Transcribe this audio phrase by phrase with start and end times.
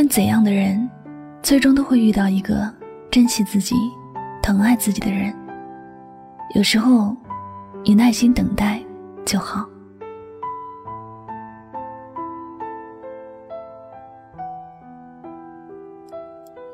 [0.00, 0.88] 论怎样的人，
[1.42, 2.66] 最终都会遇到一个
[3.10, 3.76] 珍惜自己、
[4.42, 5.30] 疼爱自己的人。
[6.54, 7.14] 有时候，
[7.84, 8.80] 你耐心等待
[9.26, 9.68] 就好。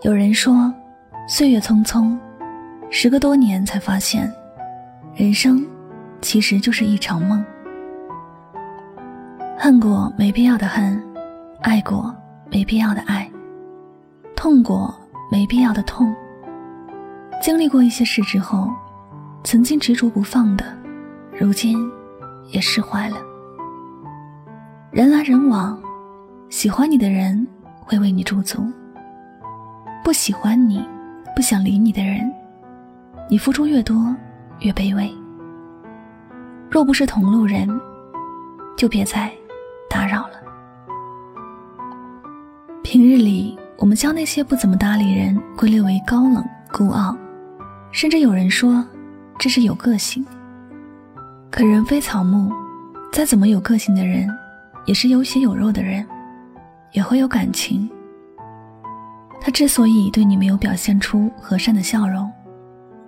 [0.02, 0.72] 有人说，
[1.26, 2.16] 岁月匆匆，
[2.90, 4.32] 时隔多年才发现，
[5.16, 5.66] 人生
[6.20, 7.44] 其实就是一场梦。
[9.58, 11.02] 恨过没必要的恨，
[11.62, 12.14] 爱过。
[12.48, 13.15] 没必要的爱，
[14.36, 14.94] 痛过
[15.30, 16.14] 没必要的痛。
[17.42, 18.70] 经历过一些事之后，
[19.42, 20.64] 曾经执着不放的，
[21.32, 21.90] 如今
[22.52, 23.16] 也释怀了。
[24.92, 25.78] 人来人往，
[26.48, 27.46] 喜欢你的人
[27.80, 28.60] 会为你驻足；
[30.04, 30.86] 不喜欢你、
[31.34, 32.32] 不想理你的人，
[33.28, 34.14] 你付出越多
[34.60, 35.12] 越卑微。
[36.70, 37.68] 若不是同路人，
[38.76, 39.32] 就别再
[39.88, 40.34] 打扰了。
[42.82, 47.16] 平日里，我们将那些不怎么搭理人归类为高冷、孤傲，
[47.92, 48.84] 甚至有人说
[49.38, 50.24] 这是有个性。
[51.50, 52.50] 可人非草木，
[53.12, 54.28] 再怎么有个性的人，
[54.86, 56.06] 也是有血有肉的人，
[56.92, 57.88] 也会有感情。
[59.40, 62.30] 他之所以对你没有表现出和善的笑容，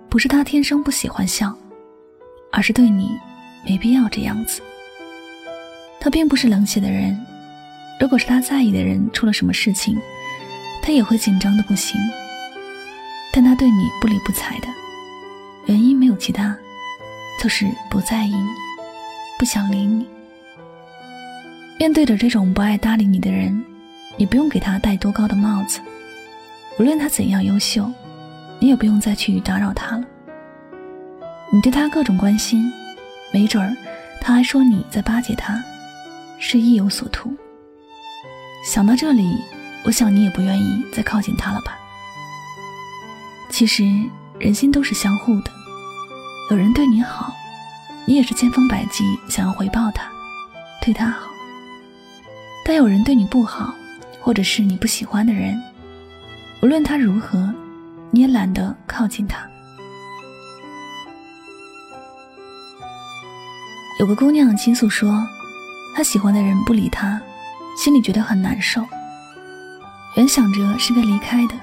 [0.07, 1.53] 不是他天生不喜欢笑，
[2.51, 3.17] 而是对你
[3.65, 4.61] 没必要这样子。
[5.99, 7.19] 他并不是冷血的人。
[7.99, 9.99] 如果是他在意的人出了什么事情，
[10.89, 12.01] 他也会紧张的不行。
[13.31, 14.67] 但他对你不理不睬的，
[15.67, 16.57] 原因没有其他，
[17.39, 18.49] 就是不在意你，
[19.37, 20.07] 不想理你。
[21.77, 23.63] 面对着这种不爱搭理你的人，
[24.17, 25.79] 你不用给他戴多高的帽子，
[26.79, 27.87] 无论他怎样优秀，
[28.57, 30.03] 你也不用再去打扰他了。
[31.53, 32.63] 你对他各种关心，
[33.31, 33.77] 没准儿
[34.19, 35.63] 他还说你在巴结他，
[36.39, 37.31] 是意有所图。
[38.65, 39.37] 想到这里，
[39.85, 41.77] 我想你也不愿意再靠近他了吧？
[43.49, 43.83] 其实
[44.37, 45.51] 人心都是相互的，
[46.51, 47.33] 有人对你好，
[48.05, 50.03] 你也是千方百计想要回报他，
[50.81, 51.27] 对他好；
[52.65, 53.73] 但有人对你不好，
[54.21, 55.59] 或者是你不喜欢的人，
[56.61, 57.51] 无论他如何，
[58.11, 59.39] 你也懒得靠近他。
[63.99, 65.27] 有个姑娘倾诉说，
[65.93, 67.19] 她喜欢的人不理她。
[67.75, 68.85] 心里觉得很难受，
[70.15, 71.53] 原想着是该离开的，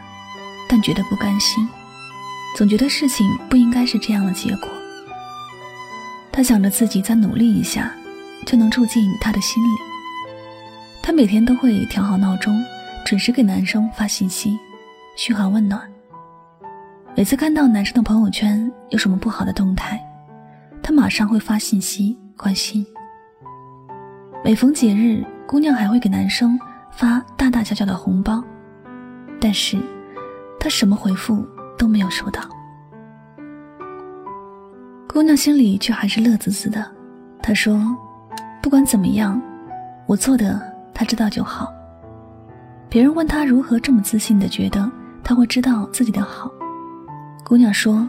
[0.69, 1.69] 但觉得不甘心，
[2.57, 4.69] 总觉得事情不应该是这样的结果。
[6.33, 7.93] 他想着自己再努力一下，
[8.47, 9.69] 就能住进他的心里。
[11.03, 12.65] 他每天都会调好闹钟，
[13.05, 14.59] 准时给男生发信息，
[15.17, 15.81] 嘘寒问暖。
[17.15, 20.01] 每次看到男生的朋友圈有什么不好的动态，
[20.83, 22.87] 他马上会发信息关心。
[24.45, 25.25] 每逢节日。
[25.49, 26.59] 姑娘还会给男生
[26.97, 28.43] 发大大小小的红包，
[29.39, 29.77] 但是
[30.59, 31.47] 他什么回复
[31.77, 32.41] 都没有收到。
[35.07, 36.85] 姑娘心里却还是乐滋滋的。
[37.43, 37.79] 她说
[38.63, 39.41] ：“不管怎么样，
[40.07, 40.61] 我做的
[40.95, 41.71] 他知道就好。”
[42.89, 44.91] 别人问她如何这么自信的觉得
[45.23, 46.51] 他会知道自己的好，
[47.45, 48.09] 姑娘说：“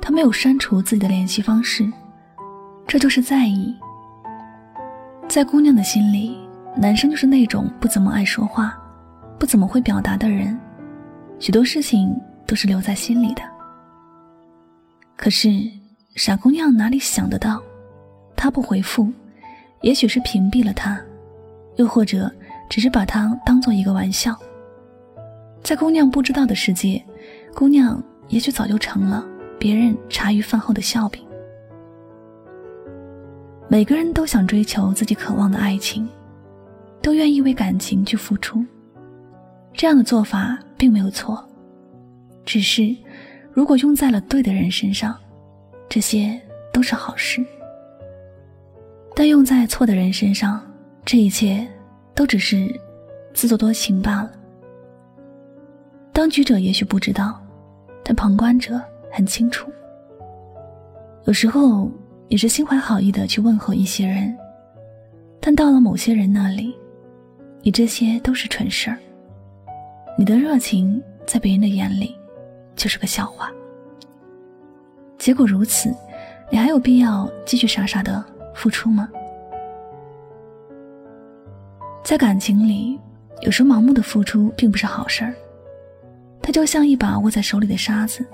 [0.00, 1.90] 他没有删除自己的联系方式，
[2.86, 3.76] 这就是在意。”
[5.28, 6.38] 在姑娘的心里。
[6.74, 8.76] 男生就是那种不怎么爱说话、
[9.38, 10.58] 不怎么会表达的人，
[11.38, 13.42] 许多事情都是留在心里的。
[15.16, 15.50] 可是
[16.16, 17.62] 傻姑娘哪里想得到，
[18.34, 19.06] 他不回复，
[19.82, 20.98] 也许是屏蔽了他，
[21.76, 22.30] 又或者
[22.68, 24.36] 只是把他当做一个玩笑。
[25.62, 27.00] 在姑娘不知道的世界，
[27.54, 29.24] 姑娘也许早就成了
[29.58, 31.22] 别人茶余饭后的笑柄。
[33.68, 36.08] 每个人都想追求自己渴望的爱情。
[37.02, 38.64] 都愿意为感情去付出，
[39.72, 41.44] 这样的做法并没有错，
[42.44, 42.94] 只是
[43.52, 45.18] 如果用在了对的人身上，
[45.88, 46.40] 这些
[46.72, 47.42] 都是好事；
[49.16, 50.64] 但用在错的人身上，
[51.04, 51.66] 这一切
[52.14, 52.72] 都只是
[53.34, 54.30] 自作多情罢了。
[56.12, 57.42] 当局者也许不知道，
[58.04, 59.68] 但旁观者很清楚。
[61.24, 61.90] 有时候
[62.28, 64.36] 也是心怀好意的去问候一些人，
[65.40, 66.74] 但到了某些人那里，
[67.62, 68.98] 你这些都是蠢事儿。
[70.18, 72.16] 你的热情在别人的眼里
[72.76, 73.50] 就是个笑话。
[75.16, 75.94] 结果如此，
[76.50, 78.22] 你还有必要继续傻傻的
[78.54, 79.08] 付出吗？
[82.02, 82.98] 在感情里，
[83.42, 85.32] 有时候盲目的付出并不是好事儿。
[86.42, 88.26] 它就像一把握在手里的沙子，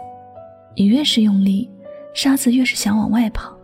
[0.74, 1.70] 你越是用力，
[2.14, 3.54] 沙子越是想往外跑。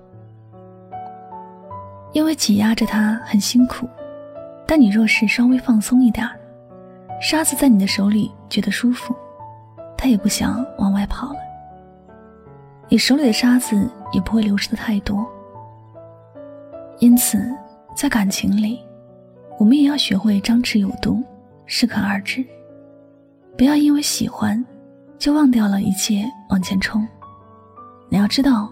[2.12, 3.88] 因为挤压着它很辛苦，
[4.66, 6.38] 但你若是稍微放松一点儿，
[7.20, 9.14] 沙子在你的手里觉得舒服，
[9.96, 11.38] 它也不想往外跑了。
[12.88, 15.26] 你手里的沙子也不会流失的太多。
[16.98, 17.52] 因此，
[17.94, 18.78] 在感情里，
[19.58, 21.22] 我们也要学会张弛有度，
[21.66, 22.44] 适可而止。
[23.56, 24.62] 不要因为喜欢，
[25.18, 27.06] 就忘掉了一切往前冲。
[28.08, 28.70] 你要知道，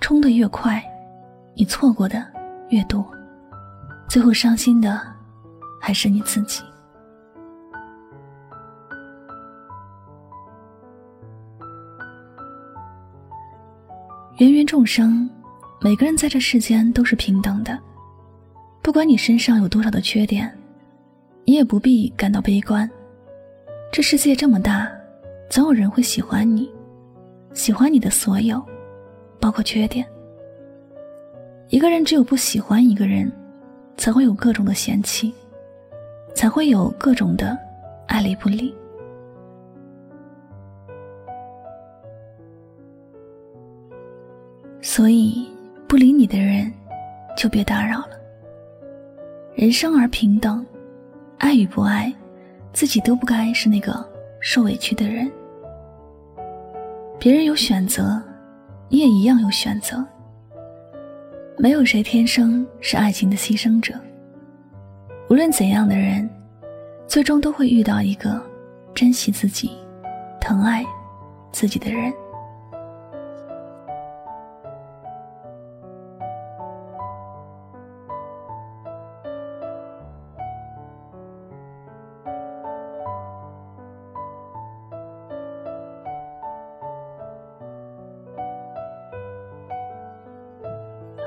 [0.00, 0.82] 冲得越快，
[1.54, 2.24] 你错过的
[2.70, 3.04] 越多，
[4.08, 5.00] 最后伤心的
[5.80, 6.62] 还是你自己。
[14.38, 15.28] 芸芸众生，
[15.80, 17.78] 每个人在这世间都是平等的，
[18.80, 20.50] 不管你身上有多少的缺点，
[21.44, 22.88] 你也不必感到悲观。
[23.92, 24.90] 这世界这么大，
[25.50, 26.72] 总有人会喜欢你，
[27.52, 28.64] 喜欢你的所有，
[29.38, 30.06] 包括缺点。
[31.68, 33.30] 一个人只有不喜欢一个人，
[33.98, 35.34] 才会有各种的嫌弃，
[36.34, 37.58] 才会有各种的
[38.06, 38.74] 爱理不理。
[44.82, 45.48] 所以，
[45.86, 46.72] 不理你的人，
[47.36, 48.18] 就别打扰了。
[49.54, 50.64] 人生而平等，
[51.38, 52.12] 爱与不爱。
[52.72, 53.92] 自己都不该是那个
[54.40, 55.30] 受委屈的人。
[57.18, 58.22] 别人有选择，
[58.88, 60.06] 你也一样有选择。
[61.58, 63.92] 没有谁天生是爱情的牺牲者。
[65.30, 66.28] 无论怎样的人，
[67.06, 68.42] 最终都会遇到一个
[68.92, 69.70] 珍惜自己、
[70.40, 70.84] 疼爱
[71.52, 72.12] 自己的人。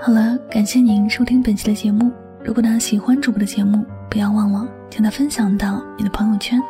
[0.01, 2.11] 好了，感谢您收听本期的节目。
[2.43, 6.61] 如果大家喜欢主播的节目，不要忘了将它分享到你的朋友圈。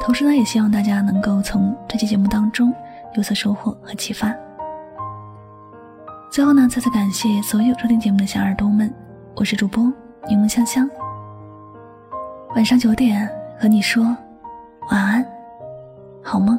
[0.00, 2.74] 同时呢，也希望大家能够从这期节目当中
[3.14, 4.34] 有所收获和启发。
[6.28, 8.92] 最后呢，再次感谢所有收听节目的小耳朵们，
[9.36, 9.84] 我是主播
[10.26, 10.90] 柠檬香香。
[12.56, 14.02] 晚上九点和你说
[14.90, 15.24] 晚安，
[16.20, 16.58] 好梦。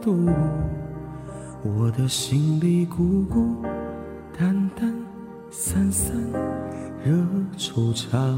[0.00, 0.30] 挂肚，
[1.62, 3.56] 我的心里孤孤
[4.38, 4.92] 单单
[5.50, 6.16] 散散
[7.04, 7.12] 惹
[7.58, 8.34] 惆怅。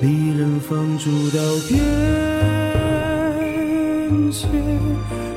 [0.00, 1.38] 离人放逐到
[1.68, 1.80] 边
[4.30, 4.46] 界，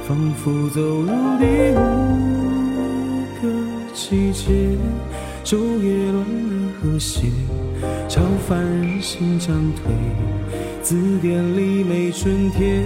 [0.07, 1.07] 仿佛走入
[1.39, 1.79] 第五
[3.41, 3.43] 个
[3.93, 4.77] 季节，
[5.43, 7.27] 昼夜乱了和谐。
[8.07, 9.91] 超凡人心涨退，
[10.83, 12.83] 字典里没春天。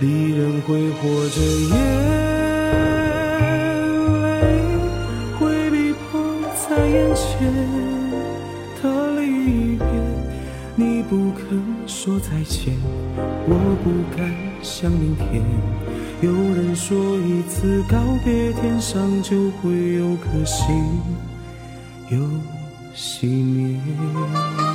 [0.00, 1.70] 离人挥霍着眼
[4.22, 4.26] 泪，
[5.38, 6.20] 回避迫
[6.54, 7.52] 在眼前
[8.82, 8.84] 的
[9.20, 9.86] 离别。
[10.76, 12.74] 你不肯说再见，
[13.48, 14.30] 我不敢
[14.62, 15.42] 想明天。
[16.20, 20.66] 有人说一次告别，天上就会有颗星
[22.10, 22.18] 有
[22.94, 24.67] 熄灭。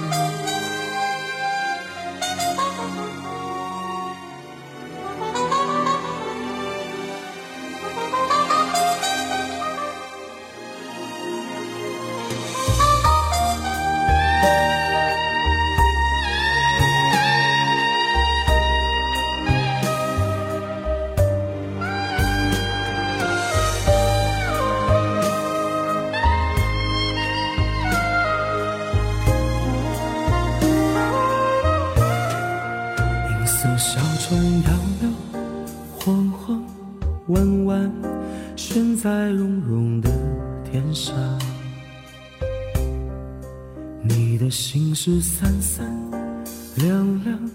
[39.35, 40.09] 融融的
[40.63, 41.15] 天上。
[44.01, 45.85] 你的心事三三
[46.75, 47.49] 两两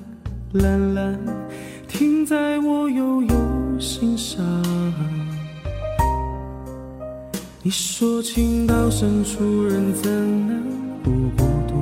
[0.53, 1.19] 蓝蓝，
[1.87, 3.35] 停在我悠悠
[3.79, 4.43] 心上。
[7.63, 10.11] 你说情到深处人怎
[10.49, 10.63] 能
[11.03, 11.75] 不孤独？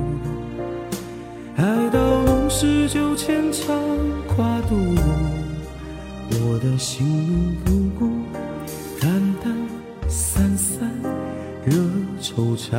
[1.55, 3.73] 爱到浓时就牵肠
[4.35, 4.75] 挂肚，
[6.29, 8.16] 我的心如不顾，
[12.37, 12.69] 惆怅。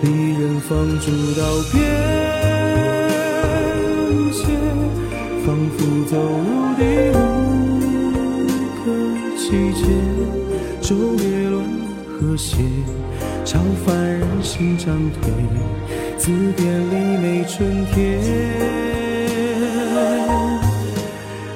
[0.00, 0.06] 离
[0.38, 1.42] 人放逐到
[1.72, 1.74] 边
[4.30, 4.46] 界，
[5.44, 5.46] 仿
[5.76, 6.46] 佛走入
[6.78, 6.80] 第
[7.18, 7.18] 五
[8.84, 8.86] 个
[9.36, 9.42] 季
[9.74, 9.82] 节，
[10.80, 10.88] 昼
[11.20, 11.54] 夜轮
[12.06, 12.62] 和谐。
[13.44, 14.86] 超凡人心涨
[15.20, 15.32] 退，
[16.16, 17.94] 字典里没春天。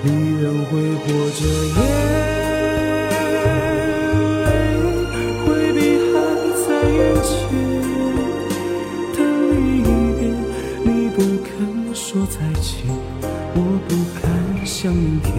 [0.03, 0.09] 离
[0.43, 1.41] 人挥霍着
[1.77, 1.79] 眼
[13.91, 14.31] 不敢
[14.65, 15.35] 想明天。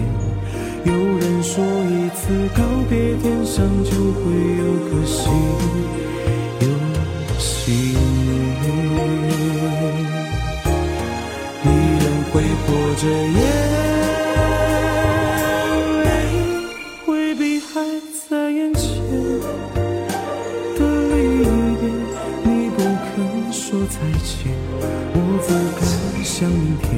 [0.84, 4.20] 有人说一次告别，天上就会
[4.58, 5.32] 有颗星。
[6.60, 6.66] 又
[7.38, 8.28] 熄灭，
[11.64, 11.66] 离
[11.96, 12.68] 人挥霍
[13.00, 13.40] 着眼
[16.04, 16.06] 泪，
[17.06, 17.72] 回避还
[18.28, 18.84] 在眼前
[20.76, 20.78] 的
[21.08, 21.14] 离
[21.80, 21.82] 别。
[22.44, 23.16] 你不肯
[23.50, 24.36] 说再见，
[25.14, 25.16] 我
[25.48, 25.48] 不
[25.80, 25.82] 敢
[26.22, 26.90] 想明天。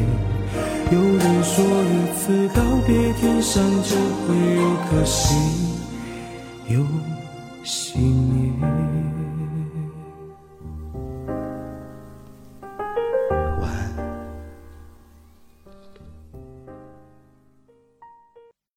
[0.90, 5.36] 有人说一次告别，天上就会有颗星
[6.68, 7.13] 又。